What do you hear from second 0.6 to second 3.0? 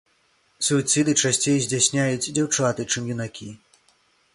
Суіцыды часцей здзяйсняюць дзяўчаты,